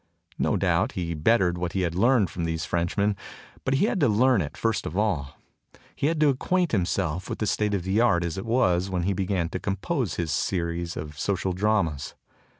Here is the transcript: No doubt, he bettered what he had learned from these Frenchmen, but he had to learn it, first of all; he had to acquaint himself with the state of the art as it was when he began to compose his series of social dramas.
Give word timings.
No 0.39 0.57
doubt, 0.57 0.93
he 0.93 1.13
bettered 1.13 1.59
what 1.59 1.73
he 1.73 1.81
had 1.81 1.93
learned 1.93 2.31
from 2.31 2.43
these 2.45 2.65
Frenchmen, 2.65 3.15
but 3.63 3.75
he 3.75 3.85
had 3.85 3.99
to 3.99 4.07
learn 4.09 4.41
it, 4.41 4.57
first 4.57 4.87
of 4.87 4.97
all; 4.97 5.37
he 5.95 6.07
had 6.07 6.19
to 6.21 6.29
acquaint 6.29 6.71
himself 6.71 7.29
with 7.29 7.37
the 7.37 7.45
state 7.45 7.75
of 7.75 7.83
the 7.83 8.01
art 8.01 8.23
as 8.25 8.35
it 8.35 8.45
was 8.47 8.89
when 8.89 9.03
he 9.03 9.13
began 9.13 9.47
to 9.49 9.59
compose 9.59 10.15
his 10.15 10.31
series 10.31 10.97
of 10.97 11.19
social 11.19 11.53
dramas. 11.53 12.15